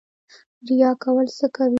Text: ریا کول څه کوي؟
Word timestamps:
ریا 0.67 0.91
کول 1.03 1.27
څه 1.37 1.45
کوي؟ 1.55 1.69